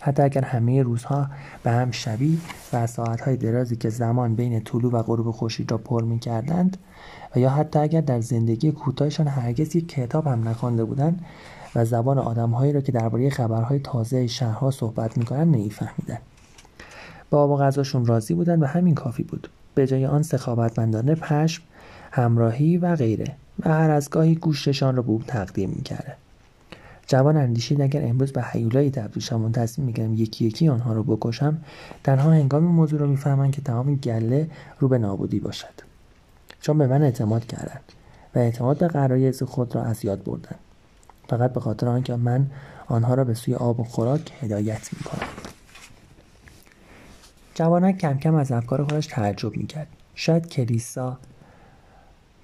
حتی 0.00 0.22
اگر 0.22 0.44
همه 0.44 0.82
روزها 0.82 1.30
به 1.62 1.70
هم 1.70 1.90
شبیه 1.90 2.38
و 2.72 2.86
ساعتهای 2.86 3.36
درازی 3.36 3.76
که 3.76 3.88
زمان 3.88 4.34
بین 4.34 4.60
طلوع 4.60 4.92
و 4.92 5.02
غروب 5.02 5.30
خورشید 5.30 5.70
را 5.70 5.78
پر 5.78 6.04
می‌کردند 6.04 6.76
و 7.36 7.38
یا 7.38 7.50
حتی 7.50 7.78
اگر 7.78 8.00
در 8.00 8.20
زندگی 8.20 8.72
کوتاهشان 8.72 9.28
هرگز 9.28 9.76
یک 9.76 9.88
کتاب 9.88 10.26
هم 10.26 10.48
نخوانده 10.48 10.84
بودند 10.84 11.24
و 11.76 11.84
زبان 11.84 12.18
آدمهایی 12.18 12.72
را 12.72 12.80
که 12.80 12.92
درباره 12.92 13.30
خبرهای 13.30 13.78
تازه 13.78 14.26
شهرها 14.26 14.70
صحبت 14.70 15.18
می‌کنند 15.18 15.56
نمیفهمیدند. 15.56 16.22
با 17.30 17.42
آب 17.42 17.50
و 17.50 17.56
غذاشون 17.56 18.06
راضی 18.06 18.34
بودند 18.34 18.62
و 18.62 18.66
همین 18.66 18.94
کافی 18.94 19.22
بود. 19.22 19.48
به 19.74 19.86
جای 19.86 20.06
آن 20.06 20.22
سخاوتمندانه 20.22 21.14
پشم 21.14 21.62
همراهی 22.12 22.76
و 22.78 22.96
غیره. 22.96 23.34
و 23.64 23.68
هر 23.68 23.90
از 23.90 24.10
گاهی 24.10 24.34
گوشتشان 24.34 24.96
را 24.96 25.02
به 25.02 25.10
او 25.10 25.22
تقدیم 25.26 25.70
می‌کرده 25.70 26.12
جوان 27.06 27.36
اندیشید 27.36 27.80
اگر 27.80 28.04
امروز 28.04 28.32
به 28.32 28.42
حیولایی 28.42 28.90
تبدیل 28.90 29.22
شم 29.22 29.44
و 29.44 29.50
تصمیم 29.50 29.86
می‌گیرم 29.86 30.14
یکی 30.14 30.44
یکی 30.44 30.68
آنها 30.68 30.92
را 30.92 31.02
بکشم 31.02 31.58
تنها 32.04 32.30
هنگام 32.30 32.64
موضوع 32.64 33.00
را 33.00 33.06
می‌فهمند 33.06 33.52
که 33.52 33.62
تمام 33.62 33.94
گله 33.94 34.50
رو 34.78 34.88
به 34.88 34.98
نابودی 34.98 35.40
باشد. 35.40 35.74
چون 36.60 36.78
به 36.78 36.86
من 36.86 37.02
اعتماد 37.02 37.46
کردند 37.46 37.92
و 38.34 38.38
اعتماد 38.38 38.78
به 38.78 38.88
قرایز 38.88 39.42
خود 39.42 39.74
را 39.74 39.82
از 39.82 40.04
یاد 40.04 40.24
بردند. 40.24 40.58
فقط 41.28 41.52
به 41.52 41.60
خاطر 41.60 41.88
آنکه 41.88 42.16
من 42.16 42.46
آنها 42.86 43.14
را 43.14 43.24
به 43.24 43.34
سوی 43.34 43.54
آب 43.54 43.80
و 43.80 43.84
خوراک 43.84 44.32
هدایت 44.40 44.88
می‌کنم. 44.92 45.28
جوانک 47.54 47.98
کم 47.98 48.18
کم 48.18 48.34
از 48.34 48.52
افکار 48.52 48.84
خودش 48.84 49.06
تعجب 49.06 49.56
می‌کرد. 49.56 49.86
شاید 50.14 50.48
کلیسا 50.48 51.18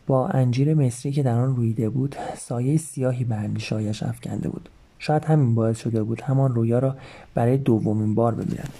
با 0.06 0.28
انجیر 0.28 0.74
مصری 0.74 1.12
که 1.12 1.22
در 1.22 1.38
آن 1.38 1.56
رویده 1.56 1.88
بود 1.88 2.16
سایه 2.36 2.76
سیاهی 2.76 3.24
بر 3.24 3.38
اندیشههایش 3.38 4.02
افکنده 4.02 4.48
بود. 4.48 4.68
شاید 4.98 5.24
همین 5.24 5.54
باعث 5.54 5.78
شده 5.78 6.02
بود 6.02 6.20
همان 6.20 6.54
رویا 6.54 6.78
را 6.78 6.96
برای 7.34 7.56
دومین 7.56 8.14
بار 8.14 8.34
ببیند 8.34 8.72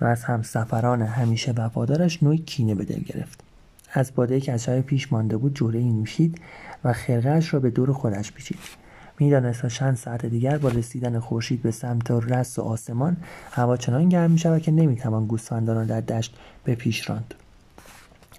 و 0.00 0.04
از 0.04 0.24
همسفران 0.24 1.02
همیشه 1.02 1.52
وفادارش 1.52 2.22
نوعی 2.22 2.38
کینه 2.38 2.74
به 2.74 2.84
دل 2.84 3.00
گرفت. 3.00 3.40
از 3.92 4.14
باده 4.14 4.40
که 4.40 4.52
از 4.52 4.68
پیش 4.68 5.12
مانده 5.12 5.36
بود 5.36 5.54
جوره 5.54 5.80
نوشید 5.80 6.40
و 6.84 6.92
خرقهاش 6.92 7.54
را 7.54 7.60
به 7.60 7.70
دور 7.70 7.92
خودش 7.92 8.32
پیچید. 8.32 8.58
می‌دانست 9.18 9.62
تا 9.62 9.68
چند 9.68 9.96
ساعت 9.96 10.26
دیگر 10.26 10.58
با 10.58 10.68
رسیدن 10.68 11.18
خورشید 11.18 11.62
به 11.62 11.70
سمت 11.70 12.10
رس 12.10 12.58
و 12.58 12.62
آسمان 12.62 13.16
هوا 13.52 13.76
چنان 13.76 14.08
گرم 14.08 14.30
می 14.30 14.38
شود 14.38 14.62
که 14.62 14.72
نمی‌توان 14.72 15.26
گوسفندان 15.26 15.76
را 15.76 15.84
در 15.84 16.00
دشت 16.00 16.36
به 16.64 16.74
پیش 16.74 17.10
راند 17.10 17.34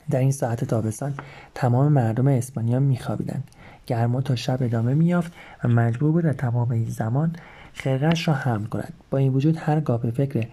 در 0.09 0.19
این 0.19 0.31
ساعت 0.31 0.63
تابستان 0.63 1.13
تمام 1.55 1.91
مردم 1.91 2.27
اسپانیا 2.27 2.79
میخوابیدند. 2.79 3.43
گرما 3.87 4.21
تا 4.21 4.35
شب 4.35 4.63
ادامه 4.63 4.93
مییافت 4.93 5.31
و 5.63 5.67
مجبور 5.67 6.11
بود 6.11 6.23
در 6.23 6.33
تمام 6.33 6.71
این 6.71 6.89
زمان 6.89 7.35
خرقش 7.73 8.27
را 8.27 8.33
حمل 8.33 8.65
کند. 8.65 8.93
با 9.09 9.17
این 9.17 9.33
وجود 9.33 9.57
هر 9.57 9.79
به 9.79 10.11
فکر 10.11 10.47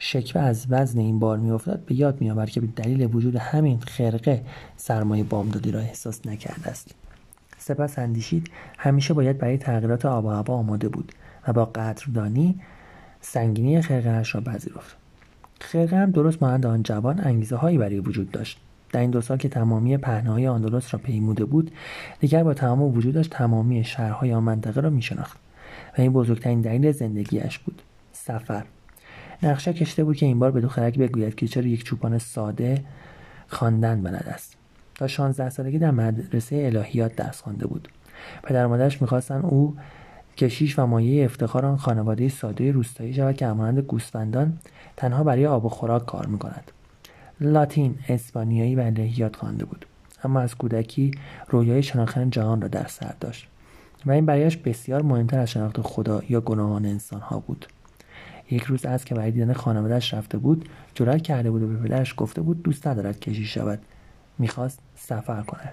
شکوه 0.00 0.42
از 0.42 0.66
وزن 0.70 0.98
این 0.98 1.18
بار 1.18 1.38
میافتاد 1.38 1.84
به 1.84 1.94
یاد 1.94 2.20
میآورد 2.20 2.50
که 2.50 2.60
به 2.60 2.66
دلیل 2.66 3.14
وجود 3.14 3.36
همین 3.36 3.80
خرقه 3.80 4.42
سرمایه 4.76 5.24
بامدادی 5.24 5.70
را 5.70 5.80
احساس 5.80 6.26
نکرده 6.26 6.68
است. 6.68 6.94
سپس 7.62 7.98
اندیشید 7.98 8.50
همیشه 8.78 9.14
باید 9.14 9.38
برای 9.38 9.58
تغییرات 9.58 10.06
آب 10.06 10.24
و 10.24 10.30
هوا 10.30 10.54
آماده 10.54 10.88
بود 10.88 11.12
و 11.48 11.52
با 11.52 11.64
قدردانی 11.64 12.60
سنگینی 13.20 13.82
خرقهاش 13.82 14.34
را 14.34 14.40
پذیرفت. 14.40 14.96
خرقه 15.60 15.96
هم 15.96 16.10
درست 16.10 16.42
مانند 16.42 16.66
آن 16.66 16.82
جوان 16.82 17.20
انگیزه 17.20 17.56
هایی 17.56 17.78
برای 17.78 17.98
وجود 17.98 18.30
داشت. 18.30 18.60
در 18.92 19.00
این 19.00 19.10
دو 19.10 19.20
سال 19.20 19.38
که 19.38 19.48
تمامی 19.48 19.96
پهنه‌های 19.96 20.46
آندلس 20.46 20.94
را 20.94 21.00
پیموده 21.04 21.44
بود 21.44 21.70
دیگر 22.20 22.44
با 22.44 22.54
تمام 22.54 22.82
وجودش 22.82 23.28
تمامی 23.28 23.84
شهرهای 23.84 24.32
آن 24.32 24.42
منطقه 24.42 24.80
را 24.80 24.90
میشناخت 24.90 25.38
و 25.98 26.00
این 26.00 26.12
بزرگترین 26.12 26.60
دلیل 26.60 26.92
زندگیش 26.92 27.58
بود. 27.58 27.82
سفر 28.12 28.64
نقشه 29.42 29.72
کشته 29.72 30.04
بود 30.04 30.16
که 30.16 30.26
این 30.26 30.38
بار 30.38 30.50
به 30.50 30.60
دخترک 30.60 30.98
بگوید 30.98 31.34
که 31.34 31.48
چرا 31.48 31.66
یک 31.66 31.84
چوپان 31.84 32.18
ساده 32.18 32.84
خواندن 33.48 34.02
بلد 34.02 34.26
است. 34.28 34.61
تا 34.94 35.06
16 35.06 35.50
سالگی 35.50 35.78
در 35.78 35.90
مدرسه 35.90 36.56
الهیات 36.56 37.16
درس 37.16 37.40
خوانده 37.40 37.66
بود. 37.66 37.88
پدر 38.42 38.66
مادرش 38.66 39.02
می‌خواستند 39.02 39.46
او 39.46 39.76
کشیش 40.36 40.78
و 40.78 40.86
مایه 40.86 41.24
افتخار 41.24 41.66
آن 41.66 41.76
خانواده 41.76 42.28
ساده 42.28 42.72
روستایی 42.72 43.14
شود 43.14 43.36
که 43.36 43.46
همانند 43.46 43.78
گوسفندان 43.78 44.58
تنها 44.96 45.24
برای 45.24 45.46
آب 45.46 45.64
و 45.64 45.68
خوراک 45.68 46.06
کار 46.06 46.26
می‌کند. 46.26 46.70
لاتین 47.40 47.94
اسپانیایی 48.08 48.74
و 48.74 48.80
الهیات 48.80 49.36
خوانده 49.36 49.64
بود. 49.64 49.86
اما 50.24 50.40
از 50.40 50.54
کودکی 50.54 51.10
رویای 51.48 51.82
شناختن 51.82 52.30
جهان 52.30 52.60
را 52.60 52.68
در 52.68 52.86
سر 52.86 53.14
داشت. 53.20 53.48
و 54.06 54.10
این 54.10 54.26
برایش 54.26 54.56
بسیار 54.56 55.02
مهمتر 55.02 55.38
از 55.38 55.50
شناخت 55.50 55.80
خدا 55.80 56.22
یا 56.28 56.40
گناهان 56.40 56.86
انسانها 56.86 57.38
بود. 57.38 57.66
یک 58.50 58.62
روز 58.62 58.84
از 58.84 59.04
که 59.04 59.14
برای 59.14 59.30
دیدن 59.30 59.52
خانوادهش 59.52 60.14
رفته 60.14 60.38
بود 60.38 60.68
جرأت 60.94 61.22
کرده 61.22 61.50
بود 61.50 61.62
و 61.62 61.68
به 61.68 61.76
پدرش 61.76 62.14
گفته 62.16 62.42
بود 62.42 62.62
دوست 62.62 62.86
ندارد 62.86 63.20
کشیش 63.20 63.54
شود. 63.54 63.78
می‌خواست 64.42 64.78
سفر 64.96 65.42
کند 65.42 65.72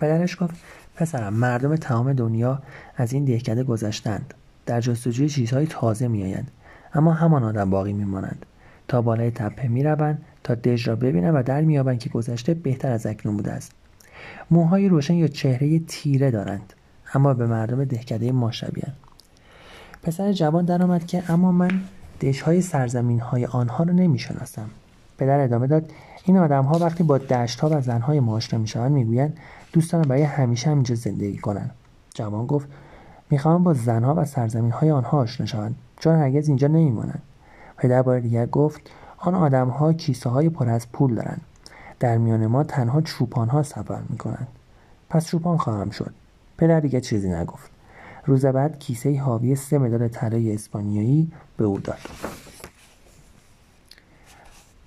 پدرش 0.00 0.42
گفت 0.42 0.54
پسرم 0.96 1.34
مردم 1.34 1.76
تمام 1.76 2.12
دنیا 2.12 2.62
از 2.96 3.12
این 3.12 3.24
دهکده 3.24 3.64
گذشتند. 3.64 4.34
در 4.66 4.80
جستجوی 4.80 5.28
چیزهای 5.28 5.66
تازه 5.66 6.08
میآیند. 6.08 6.50
اما 6.94 7.12
همان 7.12 7.42
آدم 7.42 7.70
باقی 7.70 7.92
میمانند. 7.92 8.46
تا 8.88 9.02
بالای 9.02 9.30
تپه 9.30 9.68
می‌روند 9.68 10.22
تا 10.44 10.54
دژ 10.54 10.88
را 10.88 10.96
ببینند 10.96 11.34
و 11.34 11.42
در 11.42 11.60
مییابند 11.60 11.98
که 11.98 12.08
گذشته 12.08 12.54
بهتر 12.54 12.90
از 12.90 13.06
اکنون 13.06 13.36
بوده 13.36 13.52
است. 13.52 13.72
موهای 14.50 14.88
روشن 14.88 15.14
یا 15.14 15.26
چهره 15.26 15.78
تیره 15.78 16.30
دارند 16.30 16.72
اما 17.14 17.34
به 17.34 17.46
مردم 17.46 17.84
دهکده 17.84 18.32
ما 18.32 18.50
شبیهند 18.50 18.96
پسر 20.02 20.32
جوان 20.32 20.64
درآمد 20.64 21.06
که 21.06 21.22
اما 21.28 21.52
من 21.52 21.80
دژهای 22.20 22.60
سرزمین 22.60 23.20
های 23.20 23.46
آنها 23.46 23.84
را 23.84 23.92
نمی‌شناسم. 23.92 24.70
پدر 25.22 25.40
ادامه 25.40 25.66
داد. 25.66 25.90
این 26.24 26.38
آدم 26.38 26.64
ها 26.64 26.78
وقتی 26.78 27.02
با 27.02 27.18
دشت 27.18 27.60
ها 27.60 27.68
و 27.68 27.80
زن 27.80 28.00
های 28.00 28.20
معاشره 28.20 28.58
می 28.58 28.88
می‌گویند 28.88 29.36
دوستان 29.72 30.02
برای 30.02 30.22
همیشه 30.22 30.70
همینجا 30.70 30.94
زندگی 30.94 31.38
کنند 31.38 31.70
جوان 32.14 32.46
گفت 32.46 32.68
می‌خواهم 33.30 33.64
با 33.64 33.74
زنها 33.74 34.14
و 34.14 34.24
سرزمین 34.24 34.70
های 34.70 34.90
آنها 34.90 35.18
آشنا 35.18 35.46
شوند 35.46 35.74
چون 35.98 36.14
هرگز 36.14 36.48
اینجا 36.48 36.68
نمیمانند. 36.68 37.22
پدر 37.76 38.02
بار 38.02 38.20
دیگر 38.20 38.46
گفت 38.46 38.80
آن 39.18 39.34
آدم 39.34 39.68
ها 39.68 39.92
کیسه 39.92 40.30
های 40.30 40.48
پر 40.48 40.68
از 40.68 40.92
پول 40.92 41.14
دارند 41.14 41.40
در 42.00 42.18
میان 42.18 42.46
ما 42.46 42.64
تنها 42.64 43.00
چوپان 43.00 43.48
ها 43.48 43.62
سفر 43.62 44.00
می 44.08 44.18
کنند 44.18 44.48
پس 45.10 45.26
چوپان 45.26 45.56
خواهم 45.56 45.90
شد. 45.90 46.14
پدر 46.58 46.80
دیگه 46.80 47.00
چیزی 47.00 47.30
نگفت. 47.30 47.70
روز 48.26 48.46
بعد 48.46 48.78
کیسه 48.78 49.20
حاوی 49.20 49.56
سه 49.56 49.78
مدال 49.78 50.08
طلای 50.08 50.54
اسپانیایی 50.54 51.32
به 51.56 51.64
او 51.64 51.78
داد. 51.78 51.98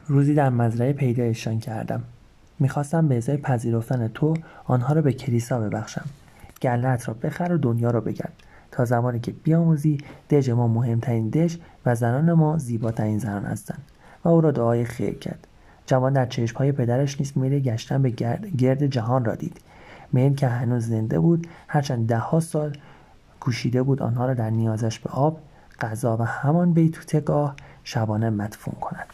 روزی 0.08 0.34
در 0.34 0.50
مزرعه 0.50 0.94
پیدایشان 0.94 1.60
کردم. 1.60 2.04
می‌خواستم 2.60 3.08
به 3.08 3.18
ازای 3.18 3.38
پذیرفتن 3.38 4.08
تو 4.08 4.34
آنها 4.66 4.94
را 4.94 5.02
به 5.02 5.14
کلیسا 5.14 5.60
ببخشم. 5.60 6.06
گلت 6.62 7.08
را 7.08 7.14
بخر 7.14 7.54
و 7.54 7.58
دنیا 7.58 7.92
را 7.92 8.02
بگرد. 8.02 8.34
تا 8.72 8.86
زمانی 8.86 9.20
که 9.20 9.32
بیاموزی 9.32 9.98
دژ 10.30 10.50
ما 10.50 10.68
مهمترین 10.68 11.30
دژ 11.30 11.58
و 11.86 11.96
زنان 11.96 12.34
ما 12.34 12.58
زیباترین 12.58 13.20
زنان 13.20 13.46
هستند 13.46 13.82
و 14.24 14.30
او 14.30 14.42
را 14.42 14.52
دعای 14.52 14.86
خیر 14.86 15.14
کرد. 15.14 15.48
جوان 15.86 16.14
در 16.14 16.26
چشمهای 16.26 16.72
پدرش 16.72 17.20
نیز 17.20 17.38
میل 17.38 17.60
گشتن 17.60 18.02
به 18.02 18.10
گرد 18.58 18.86
جهان 18.86 19.26
را 19.26 19.36
دید. 19.36 19.62
میل 20.12 20.36
که 20.36 20.48
هنوز 20.48 20.88
زنده 20.88 21.20
بود 21.20 21.48
هرچند 21.68 22.08
دهها 22.08 22.40
سال 22.40 22.78
کوشیده 23.40 23.84
بود 23.84 24.02
آنها 24.02 24.26
را 24.26 24.34
در 24.34 24.50
نیازش 24.50 25.00
به 25.00 25.10
آب 25.10 25.40
غذا 25.82 26.18
و 26.18 26.22
همان 26.22 26.74
بیتوتگاه 26.74 27.56
شبانه 27.84 28.30
مدفون 28.30 28.74
کند. 28.82 29.08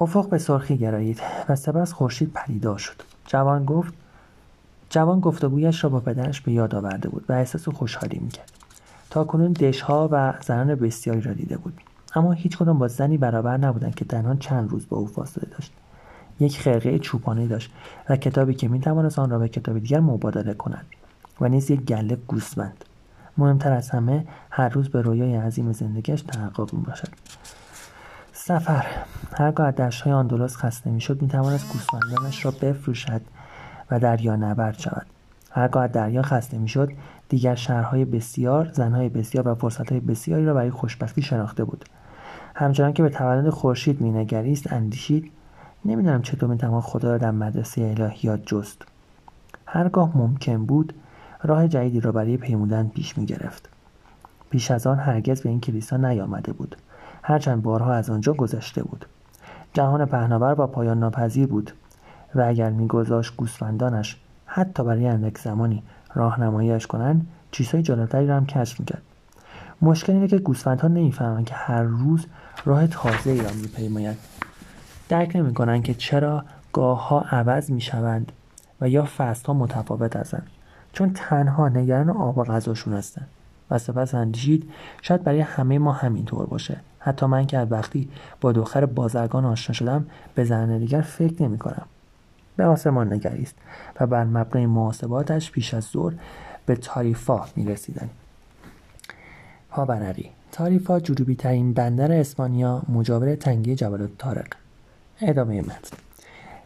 افق 0.00 0.28
به 0.28 0.38
سرخی 0.38 0.78
گرایید 0.78 1.20
و 1.48 1.56
سپس 1.56 1.92
خورشید 1.92 2.32
پدیدار 2.32 2.78
شد. 2.78 3.02
جوان 3.26 3.64
گفت 3.64 3.94
جوان 4.90 5.20
گفتگویش 5.20 5.84
را 5.84 5.90
با 5.90 6.00
پدرش 6.00 6.40
به 6.40 6.52
یاد 6.52 6.74
آورده 6.74 7.08
بود 7.08 7.24
و 7.28 7.32
احساس 7.32 7.68
خوشحالی 7.68 8.18
می‌کرد. 8.18 8.52
تا 9.10 9.24
کنون 9.24 9.52
دشها 9.52 10.08
و 10.12 10.34
زنان 10.46 10.74
بسیاری 10.74 11.20
را 11.20 11.32
دیده 11.32 11.56
بود. 11.56 11.80
اما 12.14 12.32
هیچ 12.32 12.56
کدام 12.58 12.78
با 12.78 12.88
زنی 12.88 13.16
برابر 13.16 13.56
نبودند 13.56 13.94
که 13.94 14.04
تنها 14.04 14.34
چند 14.34 14.70
روز 14.70 14.88
با 14.88 14.96
او 14.96 15.06
فاصله 15.06 15.48
داشت. 15.50 15.72
یک 16.40 16.58
خرقه 16.58 16.98
چوپانی 16.98 17.48
داشت 17.48 17.72
و 18.08 18.16
کتابی 18.16 18.54
که 18.54 18.68
می‌توانست 18.68 19.18
آن 19.18 19.30
را 19.30 19.38
به 19.38 19.48
کتاب 19.48 19.78
دیگر 19.78 20.00
مبادله 20.00 20.54
کند 20.54 20.86
و 21.40 21.48
نیز 21.48 21.70
یک 21.70 21.80
گله 21.80 22.16
گوسفند. 22.16 22.84
مهمتر 23.38 23.72
از 23.72 23.90
همه 23.90 24.26
هر 24.50 24.68
روز 24.68 24.88
به 24.88 25.02
رویای 25.02 25.36
عظیم 25.36 25.72
زندگیش 25.72 26.22
تحقق 26.22 26.74
می‌باشد. 26.74 27.08
سفر. 28.42 28.86
هرگاه 29.38 29.66
از 29.66 29.74
دشتهای 29.74 30.12
آندلس 30.12 30.56
خسته 30.56 30.90
می‌شد 30.90 31.22
می‌توانست 31.22 31.72
گوسفندانش 31.72 32.44
را 32.44 32.50
بفروشد 32.50 33.20
و 33.90 34.00
دریا 34.00 34.36
نبرد 34.36 34.78
شود. 34.78 35.06
هرگاه 35.50 35.84
از 35.84 35.92
دریا 35.92 36.22
خسته 36.22 36.58
می‌شد 36.58 36.92
دیگر 37.28 37.54
شهرهای 37.54 38.04
بسیار 38.04 38.70
زنهای 38.72 39.08
بسیار 39.08 39.48
و 39.48 39.54
فرصتهای 39.54 40.00
بسیاری 40.00 40.46
را 40.46 40.54
برای 40.54 40.70
خوشبختی 40.70 41.22
شناخته 41.22 41.64
بود. 41.64 41.84
همچنان 42.54 42.92
که 42.92 43.02
به 43.02 43.08
تولد 43.08 43.50
خورشید 43.50 44.02
مینگریست 44.02 44.72
اندیشید 44.72 45.30
نمی‌دانم 45.84 46.22
چطور 46.22 46.48
می‌توان 46.48 46.80
خدا 46.80 47.10
را 47.10 47.18
در 47.18 47.30
مدرسه 47.30 47.82
الهیات 47.82 48.42
جست. 48.46 48.82
هرگاه 49.66 50.18
ممکن 50.18 50.66
بود 50.66 50.94
راه 51.42 51.68
جدیدی 51.68 52.00
را 52.00 52.12
برای 52.12 52.36
پیمودن 52.36 52.88
پیش 52.88 53.18
می‌گرفت. 53.18 53.68
پیش 54.50 54.70
از 54.70 54.86
آن 54.86 54.98
هرگز 54.98 55.42
به 55.42 55.48
این 55.48 55.60
کلیسا 55.60 55.96
نیامده 55.96 56.52
بود. 56.52 56.76
هرچند 57.22 57.62
بارها 57.62 57.92
از 57.92 58.10
آنجا 58.10 58.32
گذشته 58.32 58.82
بود. 58.82 59.06
جهان 59.72 60.04
پهناور 60.04 60.54
با 60.54 60.66
پایان 60.66 60.98
ناپذیر 60.98 61.46
بود 61.46 61.72
و 62.34 62.40
اگر 62.40 62.70
میگذاشت 62.70 63.36
گوسفندانش 63.36 64.16
حتی 64.46 64.84
برای 64.84 65.06
اندک 65.06 65.38
زمانی 65.38 65.82
راهنماییش 66.14 66.86
کنند 66.86 67.26
چیزهای 67.50 67.82
جالبتری 67.82 68.26
را 68.26 68.36
هم 68.36 68.46
کشف 68.46 68.80
می‌کرد. 68.80 69.02
مشکل 69.82 70.12
اینه 70.12 70.28
که 70.28 70.38
گوسفندها 70.38 70.88
نمی‌فهمند 70.88 71.44
که 71.44 71.54
هر 71.54 71.82
روز 71.82 72.26
راه 72.64 72.86
تازه 72.86 73.30
ای 73.30 73.42
را 73.42 73.50
میپیماید. 73.62 74.18
درک 75.08 75.36
نمی‌کنند 75.36 75.82
که 75.82 75.94
چرا 75.94 76.44
گاه 76.72 77.08
ها 77.08 77.20
عوض 77.20 77.70
می‌شوند 77.70 78.32
و 78.80 78.88
یا 78.88 79.08
فصل 79.16 79.46
ها 79.46 79.54
متفاوت 79.54 80.16
هستند. 80.16 80.46
چون 80.92 81.12
تنها 81.14 81.68
نگران 81.68 82.10
آب 82.10 82.38
و 82.38 82.44
غذاشون 82.44 82.92
هستند. 82.92 83.28
و 83.70 83.78
سپس 83.78 84.14
اندیشید 84.14 84.70
شاید 85.02 85.24
برای 85.24 85.40
همه 85.40 85.78
ما 85.78 85.92
همینطور 85.92 86.46
باشه. 86.46 86.76
حتی 87.00 87.26
من 87.26 87.46
که 87.46 87.58
از 87.58 87.72
وقتی 87.72 88.08
با 88.40 88.52
دختر 88.52 88.86
بازرگان 88.86 89.44
آشنا 89.44 89.74
شدم 89.74 90.06
به 90.34 90.44
زن 90.44 90.78
دیگر 90.78 91.00
فکر 91.00 91.42
نمی 91.42 91.58
کنم. 91.58 91.86
به 92.56 92.64
آسمان 92.64 93.12
نگریست 93.12 93.54
و 94.00 94.06
بر 94.06 94.24
مبنای 94.24 94.66
محاسباتش 94.66 95.50
پیش 95.50 95.74
از 95.74 95.84
ظهر 95.84 96.14
به 96.66 96.76
تاریفا 96.76 97.44
می 97.56 97.64
رسیدن. 97.64 98.10
پابرقی 99.70 100.30
تاریفا 100.52 101.00
جنوبی 101.00 101.34
ترین 101.34 101.72
بندر 101.72 102.12
اسپانیا 102.12 102.82
مجاور 102.88 103.34
تنگه 103.34 103.74
جبل 103.74 104.06
تارق 104.18 104.46
ادامه 105.20 105.60
متن 105.60 105.96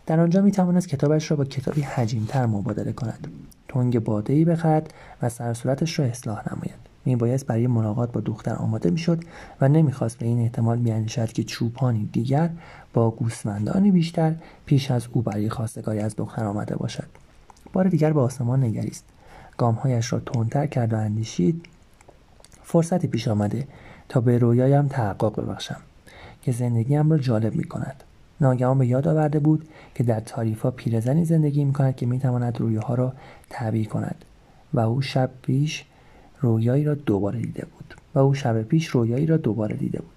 در 0.07 0.21
آنجا 0.21 0.41
می 0.41 0.53
توانست 0.53 0.89
کتابش 0.89 1.31
را 1.31 1.37
با 1.37 1.45
کتابی 1.45 1.81
حجیمتر 1.81 2.47
مبادله 2.47 2.93
کند. 2.93 3.29
تنگ 3.69 3.99
باده 3.99 4.45
بخرد 4.45 4.95
و 5.23 5.29
سرصورتش 5.29 5.99
را 5.99 6.05
اصلاح 6.05 6.53
نماید. 6.53 6.84
میبایست 7.05 7.47
برای 7.47 7.67
ملاقات 7.67 8.13
با 8.13 8.21
دختر 8.21 8.55
آماده 8.55 8.91
می‌شد 8.91 9.25
و 9.61 9.69
نمی‌خواست 9.69 10.19
به 10.19 10.27
این 10.27 10.41
احتمال 10.41 10.79
بیاندیشد 10.79 11.33
که 11.33 11.45
چوپانی 11.45 12.09
دیگر 12.13 12.51
با 12.93 13.11
گوسفندانی 13.11 13.91
بیشتر 13.91 14.35
پیش 14.67 14.91
از 14.91 15.07
او 15.13 15.23
برای 15.23 15.49
خواستگاری 15.49 15.99
از 15.99 16.17
دختر 16.17 16.45
آمده 16.45 16.77
باشد. 16.77 17.09
بار 17.73 17.89
دیگر 17.89 18.13
به 18.13 18.21
آسمان 18.21 18.65
نگریست. 18.65 19.05
گامهایش 19.57 20.13
را 20.13 20.21
تندتر 20.21 20.67
کرد 20.67 20.93
و 20.93 20.97
اندیشید 20.97 21.67
فرصتی 22.63 23.07
پیش 23.07 23.29
آمده 23.29 23.69
تا 24.09 24.21
به 24.21 24.39
رویایم 24.39 24.89
تحقق 24.89 25.41
ببخشم 25.41 25.81
که 26.43 26.53
زندگیم 26.53 27.11
را 27.11 27.19
جالب 27.19 27.55
می 27.55 27.65
کند 27.65 28.05
ناگهان 28.41 28.79
به 28.79 28.87
یاد 28.87 29.09
آورده 29.09 29.39
بود 29.39 29.69
که 29.95 30.05
در 30.05 30.21
تاریفا 30.21 30.71
پیرزنی 30.71 31.25
زندگی 31.25 31.65
می 31.65 31.73
کند 31.73 31.97
که 31.97 32.07
می 32.07 32.19
تواند 32.19 32.61
رویاها 32.61 32.95
را 32.95 33.13
تعبیر 33.51 33.89
کند 33.89 34.25
و 34.75 34.81
او 34.81 35.03
شب 35.03 35.31
پیش 35.43 35.85
رویایی 36.45 36.85
را 36.85 36.95
دوباره 36.95 37.41
دیده 37.41 37.65
بود 37.65 37.95
و 38.15 38.19
او 38.19 38.35
شب 38.35 38.63
پیش 38.63 38.87
رویایی 38.87 39.27
را 39.27 39.37
دوباره 39.37 39.77
دیده 39.77 39.99
بود. 39.99 40.14